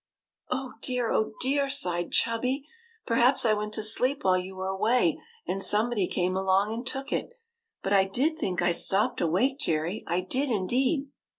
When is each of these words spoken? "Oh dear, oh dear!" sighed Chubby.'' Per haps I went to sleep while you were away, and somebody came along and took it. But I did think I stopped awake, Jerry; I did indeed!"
"Oh 0.49 0.73
dear, 0.81 1.11
oh 1.11 1.33
dear!" 1.41 1.69
sighed 1.69 2.11
Chubby.'' 2.11 2.65
Per 3.05 3.13
haps 3.17 3.45
I 3.45 3.53
went 3.53 3.73
to 3.73 3.83
sleep 3.83 4.23
while 4.23 4.35
you 4.35 4.55
were 4.55 4.65
away, 4.69 5.21
and 5.47 5.61
somebody 5.61 6.07
came 6.07 6.35
along 6.35 6.73
and 6.73 6.87
took 6.87 7.13
it. 7.13 7.29
But 7.83 7.93
I 7.93 8.05
did 8.05 8.35
think 8.39 8.63
I 8.63 8.71
stopped 8.71 9.21
awake, 9.21 9.59
Jerry; 9.59 10.03
I 10.07 10.21
did 10.21 10.49
indeed!" 10.49 11.09